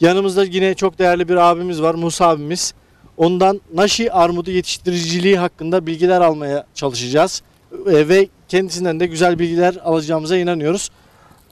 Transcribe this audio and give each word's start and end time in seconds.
Yanımızda 0.00 0.44
yine 0.44 0.74
çok 0.74 0.98
değerli 0.98 1.28
bir 1.28 1.36
abimiz 1.36 1.82
var 1.82 1.94
Musa 1.94 2.26
abimiz. 2.28 2.74
Ondan 3.16 3.60
naşi 3.74 4.12
armudu 4.12 4.50
yetiştiriciliği 4.50 5.38
hakkında 5.38 5.86
bilgiler 5.86 6.20
almaya 6.20 6.64
çalışacağız. 6.74 7.42
E, 7.86 8.08
ve 8.08 8.28
kendisinden 8.48 9.00
de 9.00 9.06
güzel 9.06 9.38
bilgiler 9.38 9.74
alacağımıza 9.84 10.36
inanıyoruz. 10.36 10.90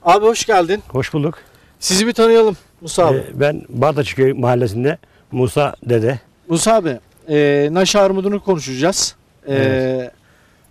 Abi 0.03 0.27
hoş 0.27 0.45
geldin. 0.47 0.83
Hoş 0.89 1.13
bulduk. 1.15 1.39
Sizi 1.81 2.07
bir 2.07 2.13
tanıyalım 2.13 2.57
Musa 2.81 3.07
abi. 3.07 3.17
Ee, 3.17 3.41
ben 3.41 3.63
Bardaçköy 3.69 4.33
mahallesinde 4.33 4.99
Musa 5.33 5.75
Dede. 5.85 6.21
Musa 6.49 6.75
abi, 6.75 6.99
e, 7.29 7.69
naşi 7.73 7.99
armudunu 7.99 8.45
konuşacağız. 8.45 9.15
E, 9.49 9.55
Evet. 9.55 10.13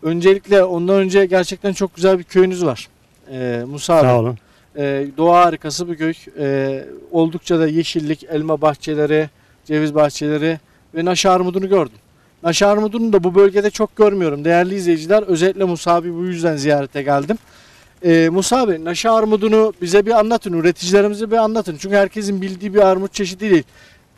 Öncelikle 0.03 0.63
ondan 0.63 0.95
önce 0.95 1.25
gerçekten 1.25 1.73
çok 1.73 1.95
güzel 1.95 2.19
bir 2.19 2.23
köyünüz 2.23 2.65
var. 2.65 2.87
E, 3.31 3.63
Musa 3.67 3.93
abi. 3.95 4.01
Sağ 4.01 4.19
olun. 4.19 4.37
E, 4.77 5.07
doğa 5.17 5.45
harikası 5.45 5.89
bir 5.89 5.95
köy. 5.97 6.13
E, 6.39 6.85
oldukça 7.11 7.59
da 7.59 7.67
yeşillik, 7.67 8.23
elma 8.23 8.61
bahçeleri, 8.61 9.29
ceviz 9.65 9.95
bahçeleri 9.95 10.59
ve 10.95 11.05
naşi 11.05 11.29
armudunu 11.29 11.69
gördüm. 11.69 11.97
Naşi 12.43 12.65
armudunu 12.65 13.13
da 13.13 13.23
bu 13.23 13.35
bölgede 13.35 13.69
çok 13.69 13.95
görmüyorum. 13.95 14.45
Değerli 14.45 14.75
izleyiciler 14.75 15.23
özellikle 15.23 15.63
Musa 15.63 15.93
abi 15.93 16.15
bu 16.15 16.25
yüzden 16.25 16.55
ziyarete 16.55 17.03
geldim. 17.03 17.37
E, 18.03 18.29
Musa 18.29 18.57
abi 18.57 18.85
naşi 18.85 19.09
armudunu 19.09 19.73
bize 19.81 20.05
bir 20.05 20.11
anlatın, 20.11 20.53
üreticilerimize 20.53 21.31
bir 21.31 21.37
anlatın. 21.37 21.77
Çünkü 21.79 21.95
herkesin 21.95 22.41
bildiği 22.41 22.73
bir 22.73 22.87
armut 22.87 23.13
çeşidi 23.13 23.49
değil. 23.51 23.63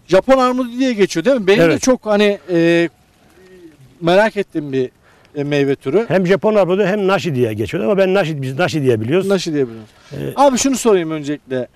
Japon 0.07 0.37
armudu 0.37 0.71
diye 0.79 0.93
geçiyor 0.93 1.25
değil 1.25 1.37
mi? 1.37 1.47
Benim 1.47 1.59
de 1.59 1.63
Evet. 1.63 1.81
çok 1.81 2.05
hani 2.05 2.39
e, 2.51 2.89
merak 4.01 4.37
ettiğim 4.37 4.71
bir 4.73 4.89
meyve 5.43 5.75
türü. 5.75 6.05
Hem 6.07 6.27
Japon 6.27 6.55
armudu 6.55 6.83
hem 6.85 7.07
Nashi 7.07 7.35
diye 7.35 7.53
geçiyor 7.53 7.83
ama 7.83 7.97
ben 7.97 8.13
Nashi, 8.13 8.41
biz 8.41 8.59
Nashi 8.59 8.81
diye 8.81 9.01
biliyoruz. 9.01 9.27
Naşı 9.27 9.53
diyebiliyoruz. 9.53 9.89
Ee, 10.13 10.33
Abi 10.35 10.57
şunu 10.57 10.75
sorayım 10.75 11.11
öncelikle. 11.11 11.67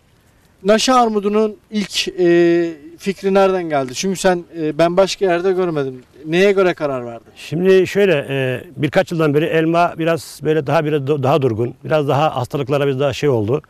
Naşı 0.64 0.94
armudunun 0.94 1.56
ilk 1.72 2.08
e, 2.08 2.70
fikri 2.98 3.34
nereden 3.34 3.64
geldi? 3.70 3.94
Çünkü 3.96 4.20
sen 4.20 4.44
e, 4.62 4.78
ben 4.78 4.98
başka 4.98 5.26
yerde 5.26 5.52
görmedim. 5.52 6.02
Neye 6.26 6.52
göre 6.52 6.74
karar 6.74 7.06
verdin? 7.06 7.28
Şimdi 7.36 7.88
şöyle 7.88 8.26
e, 8.30 8.62
birkaç 8.78 9.12
yıldan 9.12 9.34
beri 9.34 9.46
elma 9.46 9.94
biraz 9.98 10.40
böyle 10.44 10.68
daha 10.68 10.86
biraz 10.86 11.08
daha 11.08 11.42
durgun. 11.42 11.74
Biraz 11.86 12.08
daha 12.08 12.36
hastalıklara 12.36 12.88
biraz 12.88 13.00
daha 13.00 13.14
şey 13.14 13.30
oldu. 13.30 13.62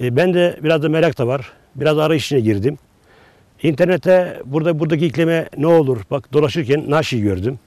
E, 0.00 0.16
ben 0.16 0.34
de 0.34 0.56
biraz 0.62 0.82
da 0.82 0.88
merak 0.88 1.18
da 1.18 1.26
var. 1.26 1.52
Biraz 1.76 1.98
arayış 1.98 2.24
içine 2.24 2.40
girdim. 2.40 2.78
İnternete 3.62 4.40
burada 4.44 4.78
buradaki 4.78 5.06
iklime 5.06 5.48
ne 5.56 5.66
olur 5.66 5.98
bak 6.10 6.32
dolaşırken 6.32 6.84
Nashi 6.88 7.22
gördüm. 7.22 7.58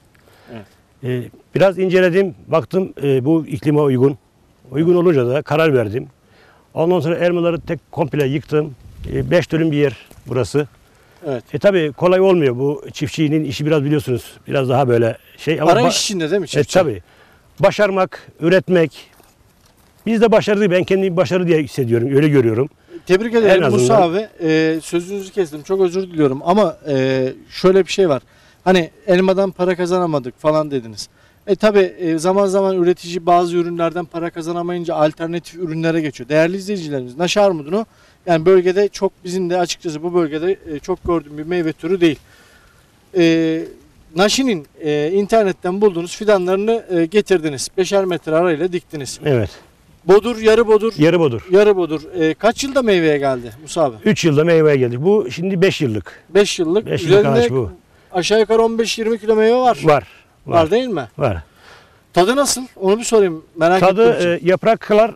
E, 1.04 1.22
biraz 1.54 1.78
inceledim. 1.78 2.34
Baktım 2.46 2.92
e, 3.02 3.24
bu 3.24 3.46
iklime 3.46 3.80
uygun. 3.80 4.18
Uygun 4.70 4.94
olunca 4.94 5.26
da 5.26 5.42
karar 5.42 5.74
verdim. 5.74 6.06
Ondan 6.74 7.00
sonra 7.00 7.16
elmaları 7.16 7.60
tek 7.60 7.92
komple 7.92 8.26
yıktım. 8.26 8.74
5 9.30 9.52
dönüm 9.52 9.72
bir 9.72 9.76
yer 9.76 9.96
burası. 10.26 10.68
Evet. 11.26 11.44
E 11.54 11.58
tabi 11.58 11.92
kolay 11.92 12.20
olmuyor 12.20 12.56
bu 12.56 12.84
çiftçinin 12.92 13.44
işi 13.44 13.66
biraz 13.66 13.84
biliyorsunuz. 13.84 14.24
Biraz 14.48 14.68
daha 14.68 14.88
böyle 14.88 15.16
şey 15.36 15.60
ama 15.60 15.70
Arayış 15.72 16.00
içinde 16.02 16.30
değil 16.30 16.40
mi 16.40 16.44
e, 16.44 16.46
çiftçi? 16.46 16.74
tabi. 16.74 17.02
Başarmak, 17.60 18.28
üretmek. 18.40 19.10
Biz 20.06 20.20
de 20.20 20.32
başarı 20.32 20.70
ben 20.70 20.84
kendimi 20.84 21.16
başarı 21.16 21.46
diye 21.46 21.62
hissediyorum. 21.62 22.16
Öyle 22.16 22.28
görüyorum. 22.28 22.68
Tebrik 23.06 23.34
ederim 23.34 23.70
Musa 23.70 24.02
abi. 24.02 24.26
E, 24.42 24.78
sözünüzü 24.82 25.32
kestim. 25.32 25.62
Çok 25.62 25.80
özür 25.80 26.02
diliyorum. 26.02 26.40
Ama 26.44 26.76
e, 26.88 27.28
şöyle 27.50 27.86
bir 27.86 27.92
şey 27.92 28.08
var. 28.08 28.22
Hani 28.64 28.90
elmadan 29.06 29.50
para 29.50 29.76
kazanamadık 29.76 30.40
falan 30.40 30.70
dediniz. 30.70 31.08
E 31.46 31.54
tabi 31.54 32.14
zaman 32.16 32.46
zaman 32.46 32.76
üretici 32.76 33.26
bazı 33.26 33.56
ürünlerden 33.56 34.04
para 34.04 34.30
kazanamayınca 34.30 34.94
alternatif 34.94 35.54
ürünlere 35.54 36.00
geçiyor. 36.00 36.28
Değerli 36.28 36.56
izleyicilerimiz 36.56 37.18
Naş 37.18 37.36
armudunu 37.36 37.86
yani 38.26 38.46
bölgede 38.46 38.88
çok 38.88 39.12
bizim 39.24 39.50
de 39.50 39.58
açıkçası 39.58 40.02
bu 40.02 40.14
bölgede 40.14 40.56
e, 40.72 40.78
çok 40.78 41.04
gördüğüm 41.04 41.38
bir 41.38 41.42
meyve 41.46 41.72
türü 41.72 42.00
değil. 42.00 42.18
E, 43.16 43.62
Naşi'nin 44.16 44.66
e, 44.80 45.10
internetten 45.14 45.80
bulduğunuz 45.80 46.16
fidanlarını 46.16 46.84
e, 46.90 47.06
getirdiniz. 47.06 47.68
Beşer 47.78 48.04
metre 48.04 48.36
arayla 48.36 48.72
diktiniz. 48.72 49.20
Evet. 49.24 49.50
Bodur, 50.04 50.38
yarı 50.38 50.66
bodur, 50.66 50.92
Yarı 50.98 51.20
budur. 51.20 51.42
yarı 51.50 51.76
bodur. 51.76 52.00
E, 52.20 52.34
kaç 52.34 52.64
yılda 52.64 52.82
meyveye 52.82 53.18
geldi 53.18 53.52
Musa 53.62 53.82
abi? 53.84 53.96
3 54.04 54.24
yılda 54.24 54.44
meyveye 54.44 54.76
geldik. 54.76 54.98
Bu 55.02 55.30
şimdi 55.30 55.62
5 55.62 55.80
yıllık. 55.80 56.22
5 56.34 56.58
yıllık. 56.58 56.86
5 56.86 57.02
yıllık 57.04 57.26
ağaç 57.26 57.50
bu. 57.50 57.70
Aşağı 58.14 58.40
yukarı 58.40 58.62
15-20 58.62 59.18
kilo 59.18 59.36
meyve 59.36 59.56
var. 59.56 59.78
Var. 59.84 60.06
Var. 60.46 60.60
Var. 60.60 60.70
değil 60.70 60.88
mi? 60.88 61.08
Var. 61.18 61.42
Tadı 62.12 62.36
nasıl? 62.36 62.62
Onu 62.76 62.98
bir 62.98 63.04
sorayım. 63.04 63.44
Merak 63.56 63.80
Tadı 63.80 64.34
e, 64.34 64.40
yapraklar 64.42 65.14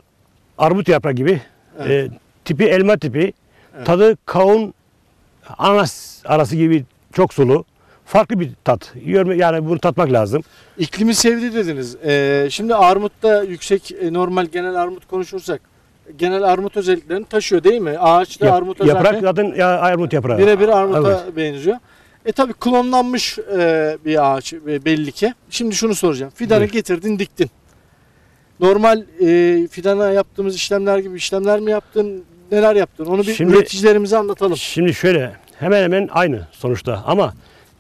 armut 0.59 0.89
yaprağı 0.89 1.13
gibi. 1.13 1.41
Evet. 1.79 2.11
E, 2.13 2.15
tipi 2.45 2.65
elma 2.65 2.97
tipi. 2.97 3.33
Evet. 3.77 3.87
Tadı 3.87 4.17
kavun 4.27 4.75
anas 5.59 6.23
arası 6.25 6.57
gibi 6.57 6.85
çok 7.13 7.35
sulu. 7.35 7.65
Farklı 8.05 8.41
bir 8.41 8.51
tat. 8.65 8.93
Yani 9.37 9.67
bunu 9.67 9.79
tatmak 9.79 10.13
lazım. 10.13 10.43
İklimi 10.79 11.15
sevdi 11.15 11.55
dediniz. 11.55 11.97
E, 12.05 12.47
şimdi 12.51 12.75
armutta 12.75 13.43
yüksek 13.43 13.93
e, 13.93 14.13
normal 14.13 14.45
genel 14.47 14.75
armut 14.75 15.07
konuşursak 15.07 15.61
genel 16.19 16.43
armut 16.43 16.77
özelliklerini 16.77 17.25
taşıyor 17.25 17.65
değil 17.65 17.81
mi? 17.81 17.99
Ağaçta 17.99 18.47
Yap- 18.47 18.55
armuta 18.57 18.87
yaprak 18.87 19.05
zaten 19.15 19.21
zaten 19.21 19.55
ya, 19.59 19.69
armut 19.81 20.13
yaprağı. 20.13 20.39
birebir 20.39 20.69
armuta 20.69 21.23
Evet. 21.25 21.37
benziyor. 21.37 21.77
E 22.27 22.33
tabi 22.33 22.53
klonlanmış 22.53 23.39
e, 23.39 23.97
bir 24.05 24.33
ağaç 24.35 24.53
e, 24.53 24.85
belli 24.85 25.13
ki. 25.13 25.35
Şimdi 25.51 25.75
şunu 25.75 25.95
soracağım. 25.95 26.33
Fidanı 26.35 26.61
Buyur. 26.61 26.73
getirdin 26.73 27.19
diktin. 27.19 27.51
Normal 28.61 29.03
e, 29.21 29.67
fidana 29.71 30.11
yaptığımız 30.11 30.57
işlemler 30.57 30.99
gibi 30.99 31.17
işlemler 31.17 31.61
mi 31.61 31.71
yaptın? 31.71 32.25
Neler 32.53 32.77
yaptın? 32.77 33.07
Onu 33.07 33.23
bir 33.27 33.35
Şimdi- 33.35 33.53
üreticilerimize 33.57 34.17
anlatalım. 34.17 34.57
Şimdi 34.57 34.95
şöyle 34.95 35.33
hemen 35.59 35.83
hemen 35.83 36.09
aynı 36.13 36.47
sonuçta 36.53 37.03
ama 37.07 37.35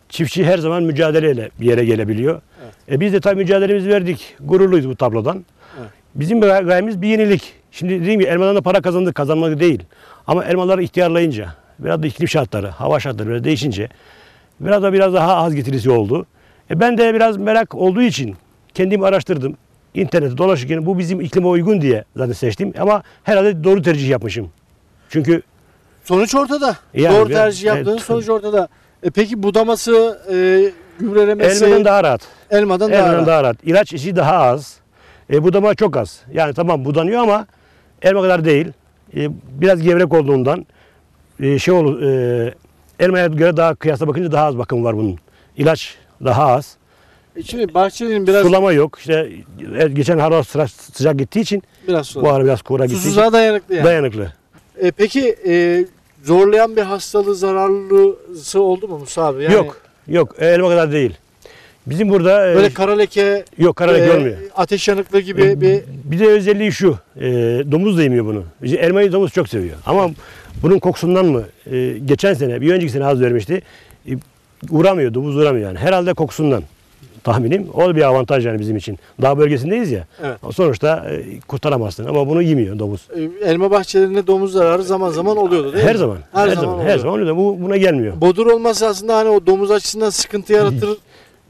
çiftçi 0.08 0.44
her 0.44 0.58
zaman 0.58 0.82
mücadeleyle 0.82 1.50
bir 1.60 1.66
yere 1.66 1.84
gelebiliyor. 1.84 2.40
Evet. 2.64 2.74
E 2.90 3.00
biz 3.00 3.12
de 3.12 3.20
tabii 3.20 3.36
mücadelemizi 3.42 3.88
verdik. 3.88 4.36
Gururluyuz 4.40 4.88
bu 4.88 4.96
tablodan. 4.96 5.44
Evet. 5.80 5.90
Bizim 6.14 6.40
gay- 6.40 6.64
gayemiz 6.64 7.02
bir 7.02 7.08
yenilik. 7.08 7.52
Şimdi 7.72 8.00
dediğim 8.00 8.20
gibi 8.20 8.28
elmadan 8.30 8.56
da 8.56 8.60
para 8.60 8.80
kazandık, 8.80 9.14
kazanmak 9.14 9.60
değil. 9.60 9.82
Ama 10.26 10.44
elmalar 10.44 10.78
ihtiyarlayınca, 10.78 11.54
biraz 11.78 12.02
da 12.02 12.06
iklim 12.06 12.28
şartları, 12.28 12.66
hava 12.68 13.00
şartları 13.00 13.28
biraz 13.28 13.44
değişince 13.44 13.88
biraz 14.60 14.82
da 14.82 14.92
biraz 14.92 15.14
daha 15.14 15.36
az 15.36 15.54
getirisi 15.54 15.90
oldu. 15.90 16.26
E 16.70 16.80
ben 16.80 16.98
de 16.98 17.14
biraz 17.14 17.36
merak 17.36 17.74
olduğu 17.74 18.02
için 18.02 18.36
kendim 18.74 19.02
araştırdım. 19.02 19.56
İnternette 19.94 20.38
dolaşırken 20.38 20.86
bu 20.86 20.98
bizim 20.98 21.20
iklime 21.20 21.46
uygun 21.46 21.80
diye 21.80 22.04
zaten 22.16 22.32
seçtim. 22.32 22.72
Ama 22.78 23.02
herhalde 23.24 23.64
doğru 23.64 23.82
tercih 23.82 24.08
yapmışım. 24.08 24.50
Çünkü 25.08 25.42
Sonuç 26.04 26.34
ortada. 26.34 26.76
Yani 26.94 27.16
Doğru 27.16 27.28
ben- 27.28 27.34
tercih 27.34 27.64
yaptığın 27.64 27.90
evet. 27.92 28.00
sonuç 28.02 28.28
ortada. 28.28 28.68
E 29.02 29.10
peki 29.10 29.42
budaması, 29.42 30.20
e, 30.32 30.36
gübrelemesi 31.00 31.64
elmadan 31.64 31.84
daha 31.84 32.04
rahat. 32.04 32.20
elmadan 32.50 32.92
daha, 32.92 32.98
Elmadan 32.98 33.14
rahat. 33.16 33.26
daha 33.26 33.42
rahat. 33.42 33.56
İlaç 33.64 33.92
işi 33.92 34.16
daha 34.16 34.34
az. 34.36 34.76
E, 35.32 35.42
budama 35.44 35.74
çok 35.74 35.96
az. 35.96 36.20
Yani 36.32 36.54
tamam 36.54 36.84
budanıyor 36.84 37.20
ama 37.22 37.46
elma 38.02 38.22
kadar 38.22 38.44
değil. 38.44 38.66
E, 39.16 39.28
biraz 39.60 39.82
gevrek 39.82 40.14
olduğundan 40.14 40.66
e, 41.40 41.58
şey 41.58 41.74
olur. 41.74 42.02
E, 42.02 42.54
elmaya 43.00 43.26
göre 43.26 43.56
daha 43.56 43.74
kıyasla 43.74 44.08
bakınca 44.08 44.32
daha 44.32 44.46
az 44.46 44.58
bakım 44.58 44.84
var 44.84 44.96
bunun. 44.96 45.18
İlaç 45.56 45.94
daha 46.24 46.46
az. 46.46 46.76
E 47.36 47.42
şimdi 47.42 47.74
bahçenin 47.74 48.26
biraz 48.26 48.46
Sulama 48.46 48.72
yok. 48.72 48.98
İşte 48.98 49.30
e, 49.78 49.88
geçen 49.88 50.18
hava 50.18 50.42
sıra- 50.44 50.68
sıcak 50.68 51.18
gittiği 51.18 51.40
için 51.40 51.62
biraz 51.88 52.00
bu 52.00 52.04
sonra. 52.20 52.32
ara 52.32 52.44
biraz 52.44 52.62
kura 52.62 52.84
gittiği 52.84 52.94
için 52.98 53.02
Susuzluğa 53.08 53.32
dayanıklı 53.32 53.74
yani. 53.74 53.84
dayanıklı. 53.84 54.32
E 54.80 54.90
peki 54.90 55.36
e, 55.46 55.84
zorlayan 56.24 56.76
bir 56.76 56.82
hastalığı 56.82 57.34
zararlısı 57.34 58.60
oldu 58.60 58.88
mu 58.88 58.98
Musa 58.98 59.24
abi? 59.24 59.42
Yani 59.42 59.54
yok. 59.54 59.80
Yok. 60.08 60.34
elma 60.38 60.68
kadar 60.68 60.92
değil. 60.92 61.14
Bizim 61.86 62.08
burada 62.08 62.50
e, 62.50 62.56
Böyle 62.56 62.70
kara 62.70 62.92
leke, 62.96 63.44
yok 63.58 63.76
kara 63.76 63.92
leke 63.92 64.12
e, 64.12 64.16
olmuyor. 64.16 64.36
ateş 64.56 64.88
yanıklığı 64.88 65.20
gibi 65.20 65.42
E, 65.42 65.60
bir 65.60 65.80
Bir 66.04 66.18
de 66.18 66.26
özelliği 66.26 66.72
şu. 66.72 66.98
E, 67.20 67.22
domuz 67.72 67.98
da 67.98 68.02
yemiyor 68.02 68.24
bunu. 68.24 68.42
Elmayı 68.78 69.12
domuz 69.12 69.32
çok 69.32 69.48
seviyor. 69.48 69.76
Ama 69.86 70.10
bunun 70.62 70.78
kokusundan 70.78 71.26
mı? 71.26 71.42
e, 71.72 71.92
geçen 72.04 72.34
sene, 72.34 72.60
bir 72.60 72.72
önceki 72.74 72.92
sene 72.92 73.04
az 73.06 73.20
vermişti. 73.20 73.62
E, 74.08 74.12
uğramıyor, 74.70 75.14
domuz 75.14 75.36
uğramıyor 75.36 75.68
yani. 75.68 75.78
Herhalde 75.78 76.14
kokusundan 76.14 76.62
tahminim. 77.24 77.66
O 77.74 77.96
bir 77.96 78.02
avantaj 78.02 78.46
yani 78.46 78.58
bizim 78.60 78.76
için. 78.76 78.98
Dağ 79.22 79.38
bölgesindeyiz 79.38 79.90
ya. 79.90 80.06
Evet. 80.24 80.36
Sonuçta 80.54 81.06
e, 81.10 81.40
kurtaramazsın 81.40 82.04
ama 82.06 82.28
bunu 82.28 82.42
yemiyor 82.42 82.78
domuz. 82.78 83.08
e, 83.44 83.48
elma 83.50 83.70
bahçelerinde 83.70 84.26
domuz 84.26 84.52
zararı 84.52 84.82
zaman 84.82 85.10
zaman 85.10 85.36
oluyordu 85.36 85.72
değil 85.72 85.84
Her 85.84 85.92
mi? 85.92 85.98
zaman. 85.98 86.18
Her 86.32 86.40
Her, 86.40 86.48
zaman 86.54 86.60
zaman. 86.62 86.74
oluyor. 86.74 86.90
Her 86.90 86.98
zaman 86.98 87.14
oluyor. 87.20 87.36
Bu 87.36 87.56
buna 87.62 87.76
gelmiyor. 87.76 88.20
Bodur 88.20 88.46
olması 88.46 88.86
aslında 88.86 89.16
hani 89.16 89.28
o 89.28 89.46
domuz 89.46 89.70
açısından 89.70 90.10
sıkıntı 90.10 90.52
yaratır 90.52 90.88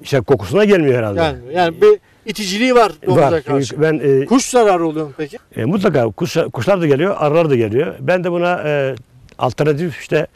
İşte 0.03 0.21
kokusuna 0.21 0.65
gelmiyor 0.65 0.99
herhalde. 0.99 1.21
yani. 1.21 1.39
Yani 1.55 1.81
bir 1.83 1.99
iticiliği 2.27 2.75
var 2.75 2.93
domuza 3.07 3.33
Var. 3.33 3.43
karşı. 3.43 3.83
Ben 3.83 4.01
e, 4.23 4.25
Kuş 4.25 4.45
zararı 4.45 4.87
oluyor 4.87 5.07
mu 5.07 5.13
peki? 5.17 5.39
E, 5.57 5.65
mutlaka 5.65 6.11
kuş, 6.11 6.37
kuşlar 6.53 6.81
da 6.81 6.87
geliyor, 6.87 7.17
arılar 7.19 7.51
da 7.51 7.57
geliyor. 7.57 7.95
Ben 8.01 8.25
de 8.25 8.33
buna 8.33 8.63
e, 8.69 8.95
alternatif 9.39 10.01
işte 10.01 10.27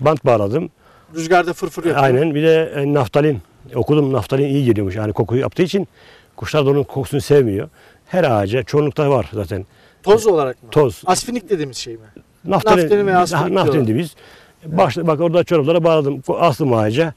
bant 0.00 0.24
bağladım. 0.24 0.70
Rüzgarda 1.14 1.52
fırfır 1.52 1.84
yapıyor. 1.84 2.04
Aynen 2.04 2.34
bir 2.34 2.42
de 2.42 2.72
e, 2.76 2.94
naftalin. 2.94 3.38
Okudum 3.74 4.12
naftalin 4.12 4.48
iyi 4.48 4.64
geliyormuş 4.64 4.96
yani 4.96 5.12
koku 5.12 5.36
yaptığı 5.36 5.62
için. 5.62 5.88
Kuşlar 6.36 6.66
da 6.66 6.70
onun 6.70 6.82
kokusunu 6.82 7.20
sevmiyor. 7.20 7.68
Her 8.06 8.24
ağaca 8.24 8.62
çoğunlukta 8.62 9.10
var 9.10 9.30
zaten. 9.32 9.66
Toz 10.02 10.26
olarak 10.26 10.62
mı? 10.62 10.68
Toz. 10.70 11.02
Asfinik 11.06 11.50
dediğimiz 11.50 11.76
şey 11.76 11.94
mi? 11.94 12.00
Naftali, 12.44 12.82
Naftali 12.82 13.06
veya 13.06 13.18
aspirin 13.20 13.54
Naftali 13.54 13.72
diyorlar. 13.72 13.86
diyoruz. 13.86 14.14
Başta 14.64 15.06
bak 15.06 15.20
orada 15.20 15.44
çoraplara 15.44 15.84
bağladım. 15.84 16.22
Astım 16.28 16.72
ağaca. 16.72 17.14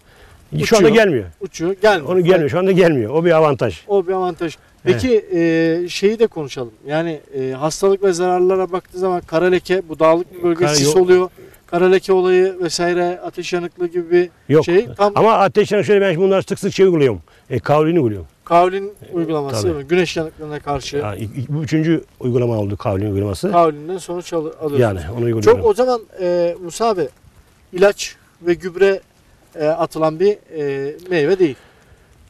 Şu 0.66 0.78
anda 0.78 0.88
Uçuyor. 0.88 1.04
gelmiyor. 1.06 1.26
Uçuyor. 1.42 1.76
Gelmiyor. 1.82 2.14
Onu 2.14 2.24
gelmiyor. 2.24 2.50
Şu 2.50 2.60
anda 2.60 2.72
gelmiyor. 2.72 3.14
O 3.14 3.26
bir 3.26 3.32
avantaj. 3.32 3.80
O 3.88 4.08
bir 4.08 4.14
avantaj. 4.14 4.58
Peki 4.84 5.26
e, 5.36 5.86
şeyi 5.90 6.20
de 6.20 6.28
konuşalım. 6.28 6.72
Yani 6.88 7.20
e, 7.40 7.52
hastalık 7.52 8.04
ve 8.04 8.14
zararlara 8.14 8.72
baktığı 8.72 9.00
zaman 9.00 9.22
kara 9.22 9.46
leke, 9.46 9.82
bu 9.90 10.00
dağlık 10.00 10.34
bir 10.38 10.44
bölge 10.44 10.66
Kara- 10.66 10.76
sis 10.76 10.96
oluyor. 10.96 11.30
Kara 11.68 11.86
leke 11.86 12.14
olayı 12.14 12.56
vesaire, 12.64 13.20
ateş 13.24 13.54
yanıklığı 13.54 13.88
gibi 13.88 14.12
bir 14.12 14.30
Yok. 14.50 14.66
şey. 14.66 14.88
Tam 14.98 15.12
Ama 15.16 15.34
ateşten 15.34 15.82
şöyle 15.82 16.02
ben 16.02 16.16
bunlar 16.18 16.42
sık 16.42 16.60
sık 16.60 16.74
şey 16.74 16.86
uyguluyorum. 16.86 17.22
E, 17.50 17.60
kavlini 17.60 18.00
uyguluyorum. 18.00 18.28
kavlin 18.46 18.94
uygulaması 19.14 19.56
Tabii. 19.62 19.74
değil 19.74 19.84
mi? 19.84 19.88
Güneş 19.88 20.18
yanıklığına 20.18 20.60
karşı 20.60 20.98
Ya, 20.98 21.16
i- 21.16 21.24
i- 21.24 21.46
bu 21.50 21.64
üçüncü 21.64 22.04
uygulama 22.20 22.58
oldu 22.58 22.78
kavlin 22.78 23.06
uygulaması. 23.12 23.52
kavlinden 23.52 23.98
sonuç 23.98 24.34
al- 24.34 24.38
alıyorsunuz. 24.46 24.80
Yani 24.80 25.00
onu 25.18 25.26
uyguluyorum. 25.26 25.62
Çok 25.62 25.66
o 25.70 25.74
zaman 25.74 26.02
e, 26.22 26.56
Musa 26.64 26.86
abi 26.86 27.08
ilaç 27.74 28.16
ve 28.42 28.54
gübre 28.54 29.00
e, 29.56 29.68
atılan 29.68 30.20
bir 30.20 30.38
e, 30.58 30.94
meyve 31.10 31.40
değil. 31.40 31.56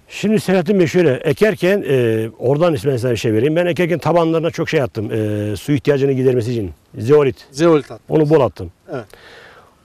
Şimdi 0.10 0.39
Selahattin 0.39 0.80
Bey 0.80 0.88
şöyle 0.88 1.13
ekerken 1.13 1.83
e, 1.88 2.27
oradan 2.39 2.74
ben 2.74 2.77
size 2.77 3.12
bir 3.12 3.16
şey 3.16 3.33
vereyim. 3.33 3.56
Ben 3.56 3.66
ekerken 3.66 4.00
tabanlarına 4.00 4.51
çok 4.51 4.69
şey 4.69 4.81
attım. 4.81 5.12
E, 5.12 5.56
su 5.56 5.71
ihtiyacını 5.71 6.12
gidermesi 6.12 6.51
için. 6.51 6.71
Zeolit. 6.98 7.48
Zeolit 7.51 7.92
at. 7.92 8.00
Onu 8.10 8.30
bol 8.30 8.42
attım. 8.42 8.71
Evet. 8.94 9.06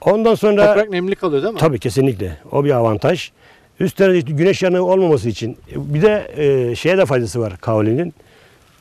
Ondan 0.01 0.35
sonra 0.35 0.67
Toprak 0.67 0.89
nemli 0.89 1.15
kalıyor 1.15 1.43
değil 1.43 1.53
mi? 1.53 1.59
tabii 1.59 1.79
kesinlikle 1.79 2.37
o 2.51 2.65
bir 2.65 2.71
avantaj. 2.71 3.31
Üstlerine 3.79 4.17
işte 4.17 4.31
güneş 4.31 4.63
yanığı 4.63 4.85
olmaması 4.85 5.29
için 5.29 5.57
e, 5.71 5.93
bir 5.93 6.01
de 6.01 6.31
e, 6.37 6.75
şeye 6.75 6.97
de 6.97 7.05
faydası 7.05 7.39
var 7.39 7.57
kavlinin. 7.57 8.13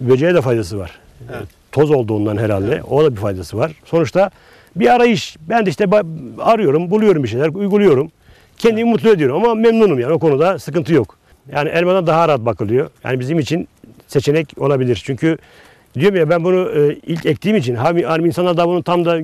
Böceğe 0.01 0.35
de 0.35 0.41
faydası 0.41 0.79
var. 0.79 1.01
Evet. 1.31 1.49
Toz 1.73 1.91
olduğundan 1.91 2.37
herhalde. 2.37 2.83
O 2.83 3.05
da 3.05 3.13
bir 3.17 3.21
faydası 3.21 3.57
var. 3.59 3.73
Sonuçta 3.85 4.31
bir 4.77 4.95
arayış. 4.95 5.37
Ben 5.49 5.67
de 5.67 5.71
işte 5.71 5.87
arıyorum, 6.39 6.91
buluyorum 6.91 7.23
bir 7.23 7.29
şeyler, 7.29 7.49
uyguluyorum. 7.49 8.11
Kendimi 8.59 8.91
mutlu 8.91 9.09
ediyorum 9.11 9.45
ama 9.45 9.55
memnunum 9.55 9.99
yani 9.99 10.13
o 10.13 10.19
konuda 10.19 10.59
sıkıntı 10.59 10.95
yok. 10.95 11.17
Yani 11.53 11.69
elmadan 11.69 12.07
daha 12.07 12.29
rahat 12.29 12.41
bakılıyor. 12.41 12.91
Yani 13.05 13.21
bizim 13.21 13.39
için 13.39 13.69
seçenek 14.07 14.49
olabilir. 14.57 15.03
Çünkü 15.05 15.39
diyorum 15.95 16.19
ya 16.19 16.31
ben 16.31 16.45
bunu 16.45 16.71
e, 16.71 16.99
ilk 17.07 17.27
ektiğim 17.27 17.57
için 17.57 17.75
hani 17.75 18.27
insanlar 18.27 18.57
da 18.57 18.69
bunu 18.69 18.83
tam 18.83 19.05
da 19.05 19.21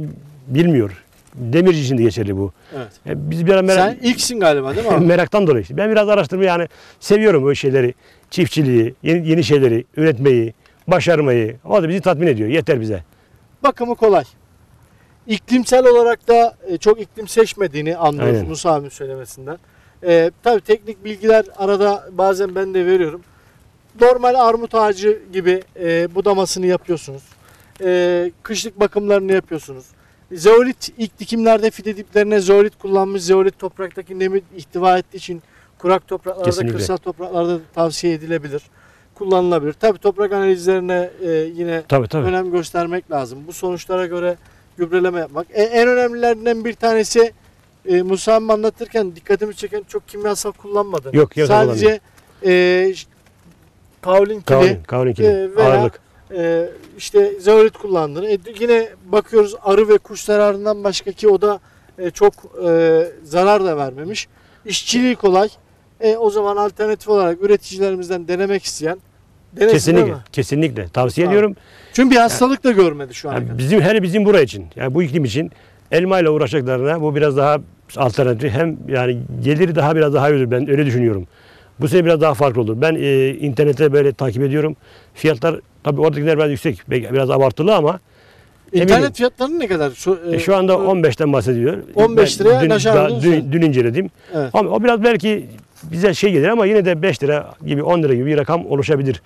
bilmiyor. 0.46 1.04
Demirci 1.34 1.80
için 1.80 1.98
de 1.98 2.02
geçerli 2.02 2.36
bu. 2.36 2.52
Evet. 2.76 2.88
E, 3.06 3.30
biz 3.30 3.46
bir 3.46 3.52
ara 3.52 3.62
merak, 3.62 3.96
Sen 4.00 4.08
ilksin 4.08 4.40
galiba 4.40 4.76
değil 4.76 4.86
mi 4.86 4.92
abi? 4.92 5.04
meraktan 5.06 5.46
dolayı. 5.46 5.62
işte. 5.62 5.76
Ben 5.76 5.90
biraz 5.90 6.08
araştırma 6.08 6.44
yani 6.44 6.68
seviyorum 7.00 7.44
o 7.44 7.54
şeyleri. 7.54 7.94
Çiftçiliği, 8.30 8.94
yeni, 9.02 9.28
yeni 9.28 9.44
şeyleri 9.44 9.84
üretmeyi, 9.96 10.54
başarmayı. 10.88 11.56
O 11.64 11.82
da 11.82 11.88
bizi 11.88 12.00
tatmin 12.00 12.26
ediyor. 12.26 12.48
Yeter 12.48 12.80
bize. 12.80 13.02
Bakımı 13.62 13.94
kolay. 13.94 14.24
İklimsel 15.26 15.86
olarak 15.86 16.28
da 16.28 16.56
e, 16.68 16.76
çok 16.76 17.00
iklim 17.00 17.28
seçmediğini 17.28 17.96
anlıyoruz 17.96 18.34
Aynen. 18.36 18.48
Musa 18.48 18.72
abinin 18.72 18.88
söylemesinden. 18.88 19.58
E, 20.06 20.30
tabii 20.42 20.60
teknik 20.60 21.04
bilgiler 21.04 21.44
arada 21.56 22.08
bazen 22.12 22.54
ben 22.54 22.74
de 22.74 22.86
veriyorum. 22.86 23.20
Normal 24.00 24.34
armut 24.34 24.74
ağacı 24.74 25.22
gibi 25.32 25.62
e, 25.80 26.14
budamasını 26.14 26.66
yapıyorsunuz. 26.66 27.22
E, 27.84 28.30
kışlık 28.42 28.80
bakımlarını 28.80 29.32
yapıyorsunuz. 29.32 29.84
Zeolit 30.32 30.92
ilk 30.98 31.18
dikimlerde 31.18 31.70
fide 31.70 31.96
diplerine 31.96 32.40
zeolit 32.40 32.78
kullanmış. 32.78 33.22
Zeolit 33.22 33.58
topraktaki 33.58 34.18
nemi 34.18 34.42
ihtiva 34.56 34.98
ettiği 34.98 35.16
için 35.16 35.42
kurak 35.78 36.08
topraklarda, 36.08 36.44
Kesinlikle. 36.50 36.76
kırsal 36.76 36.96
topraklarda 36.96 37.54
da 37.54 37.60
tavsiye 37.74 38.14
edilebilir. 38.14 38.62
Kullanılabilir. 39.14 39.72
Tabii 39.72 39.98
toprak 39.98 40.32
analizlerine 40.32 41.10
e, 41.22 41.30
yine 41.30 41.82
Tabii 41.88 42.08
tabii. 42.08 42.26
önem 42.26 42.50
göstermek 42.50 43.10
lazım. 43.10 43.38
Bu 43.46 43.52
sonuçlara 43.52 44.06
göre 44.06 44.36
gübreleme 44.84 45.20
yapmak. 45.20 45.46
E, 45.50 45.62
en 45.62 45.88
önemlilerinden 45.88 46.64
bir 46.64 46.72
tanesi 46.74 47.32
e, 47.86 48.02
Musa 48.02 48.36
Emmi 48.36 48.52
anlatırken 48.52 49.16
dikkatimi 49.16 49.54
çeken 49.54 49.82
çok 49.88 50.08
kimyasal 50.08 50.52
kullanmadı. 50.52 51.10
Yok, 51.16 51.30
kimyasal 51.30 51.66
Sadece 51.66 52.00
e, 52.46 52.94
kavlin 54.00 54.40
kili, 54.40 54.80
kavlin 54.86 55.12
kili. 55.14 55.26
e, 55.26 55.56
veya 55.56 55.68
Ağırlık. 55.72 56.00
e, 56.36 56.68
işte 56.98 57.40
zeolit 57.40 57.78
kullandığını. 57.78 58.30
E, 58.30 58.38
yine 58.60 58.88
bakıyoruz 59.06 59.54
arı 59.62 59.88
ve 59.88 59.98
kuş 59.98 60.24
zararından 60.24 60.84
başka 60.84 61.12
ki 61.12 61.28
o 61.28 61.40
da 61.42 61.60
e, 61.98 62.10
çok 62.10 62.34
e, 62.66 63.06
zarar 63.24 63.64
da 63.64 63.76
vermemiş. 63.76 64.28
İşçiliği 64.64 65.16
kolay. 65.16 65.48
E, 66.00 66.16
o 66.16 66.30
zaman 66.30 66.56
alternatif 66.56 67.08
olarak 67.08 67.42
üreticilerimizden 67.42 68.28
denemek 68.28 68.64
isteyen 68.64 68.98
denesin 69.56 69.72
Kesinlikle. 69.72 70.10
mi? 70.12 70.18
Kesinlikle. 70.32 70.88
Tavsiye 70.88 71.24
Tamam. 71.26 71.38
ediyorum. 71.38 71.56
Çünkü 71.92 72.10
bir 72.10 72.16
hastalık 72.20 72.64
da 72.64 72.70
görmedi 72.72 73.14
şu 73.14 73.30
an. 73.30 73.34
Yani 73.34 73.46
bizim 73.58 73.80
hele 73.80 74.02
bizim 74.02 74.24
buraya 74.24 74.42
için. 74.42 74.66
Yani 74.76 74.94
bu 74.94 75.02
iklim 75.02 75.24
için 75.24 75.50
elma 75.92 76.20
ile 76.20 76.30
uğraşacaklarına 76.30 77.00
bu 77.00 77.16
biraz 77.16 77.36
daha 77.36 77.58
alternatif. 77.96 78.52
Hem 78.52 78.76
yani 78.88 79.18
geliri 79.44 79.74
daha 79.74 79.96
biraz 79.96 80.14
daha 80.14 80.28
olur. 80.30 80.50
Ben 80.50 80.70
öyle 80.70 80.86
düşünüyorum. 80.86 81.26
Bu 81.80 81.88
sene 81.88 82.04
biraz 82.04 82.20
daha 82.20 82.34
farklı 82.34 82.60
olur. 82.60 82.80
Ben 82.80 82.94
e, 82.94 83.28
internette 83.28 83.92
böyle 83.92 84.12
takip 84.12 84.42
ediyorum. 84.42 84.76
Fiyatlar 85.14 85.60
tabii 85.84 86.00
oradakiler 86.00 86.38
biraz 86.38 86.50
yüksek. 86.50 86.90
Biraz 86.90 87.30
abartılı 87.30 87.74
ama 87.76 88.00
İnternet 88.72 88.92
eminim. 88.92 89.12
fiyatları 89.12 89.58
ne 89.58 89.66
kadar? 89.66 89.90
Şu, 89.90 90.18
e, 90.32 90.38
şu 90.38 90.56
anda 90.56 90.72
15'ten 90.72 91.32
bahsediyor. 91.32 91.78
15 91.94 92.40
Ben 92.40 92.46
liraya 92.46 92.60
dün, 92.60 92.70
aşağı 92.70 92.94
daha 92.96 93.04
alıyorsun. 93.04 93.32
dün, 93.32 93.52
dün 93.52 93.62
inceledim. 93.62 94.10
Evet. 94.34 94.50
Ama 94.52 94.70
o 94.70 94.82
biraz 94.82 95.02
belki 95.04 95.46
bize 95.82 96.14
şey 96.14 96.32
gelir 96.32 96.48
ama 96.48 96.66
yine 96.66 96.84
de 96.84 97.02
5 97.02 97.22
lira 97.22 97.54
gibi 97.66 97.82
10 97.82 98.02
lira 98.02 98.14
gibi 98.14 98.26
bir 98.26 98.38
rakam 98.38 98.66
oluşabilir 98.66 99.22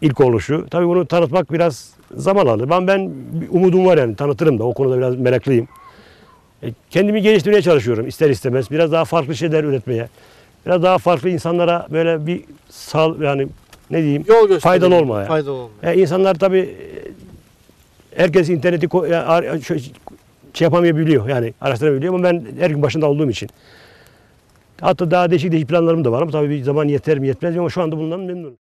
ilk 0.00 0.20
oluşu. 0.20 0.66
Tabii 0.70 0.86
bunu 0.86 1.06
tanıtmak 1.06 1.52
biraz 1.52 1.90
zaman 2.16 2.46
alır. 2.46 2.70
Ben 2.70 2.86
ben 2.86 3.10
umudum 3.50 3.86
var 3.86 3.98
yani 3.98 4.16
tanıtırım 4.16 4.58
da 4.58 4.64
o 4.64 4.74
konuda 4.74 4.98
biraz 4.98 5.16
meraklıyım. 5.16 5.68
E, 6.62 6.66
Kendimi 6.90 7.22
geliştirmeye 7.22 7.62
çalışıyorum 7.62 8.06
ister 8.08 8.30
istemez. 8.30 8.70
Biraz 8.70 8.92
daha 8.92 9.04
farklı 9.04 9.36
şeyler 9.36 9.64
üretmeye. 9.64 10.08
Biraz 10.66 10.82
daha 10.82 10.98
farklı 10.98 11.28
insanlara 11.30 11.86
böyle 11.92 12.26
bir 12.26 12.40
sal 12.70 13.22
yani 13.22 13.48
ne 13.90 14.02
diyeyim? 14.02 14.24
Yol. 14.28 14.58
Faydalı 14.58 14.94
olmaya. 14.94 15.26
Faydalı 15.26 15.52
olmaya. 15.52 15.92
E, 15.92 16.00
insanlar 16.00 16.34
tabii 16.34 16.58
e, 16.58 18.22
herkes 18.22 18.48
interneti 18.48 18.88
şey 20.54 20.64
yapamayabiliyor 20.64 21.28
yani 21.28 21.54
araştırabiliyor 21.60 22.14
ama 22.14 22.24
ben 22.24 22.44
her 22.58 22.70
gün 22.70 22.82
başında 22.82 23.06
olduğum 23.06 23.30
için. 23.30 23.48
Hatta 24.84 25.10
daha 25.10 25.30
değişik 25.30 25.52
değişik 25.52 25.68
planlarım 25.68 26.04
da 26.04 26.12
var 26.12 26.22
ama 26.22 26.30
tabii 26.30 26.50
bir 26.50 26.62
zaman 26.62 26.88
yeter 26.88 27.18
mi 27.18 27.26
yetmez 27.28 27.54
mi 27.54 27.60
ama 27.60 27.70
şu 27.70 27.82
anda 27.82 27.96
bundan 27.98 28.20
memnunum. 28.20 28.52